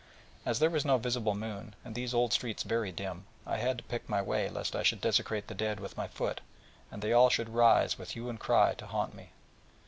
[0.47, 3.83] As there was no visible moon, and these old streets very dim, I had to
[3.83, 6.41] pick my way, lest I should desecrate the dead with my foot,
[6.89, 9.29] and they all should rise with hue and cry to hunt me.